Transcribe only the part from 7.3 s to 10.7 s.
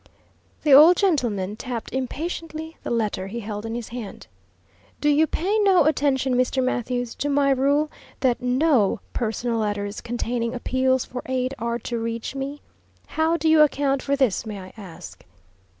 rule that NO personal letters containing